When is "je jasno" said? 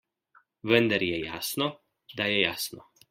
1.07-1.67, 2.33-2.89